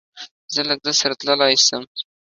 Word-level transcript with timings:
زه 0.53 0.61
له 0.69 0.75
ده 0.83 0.91
سره 0.99 1.13
تللای 1.19 1.55
سم؟ 1.67 1.83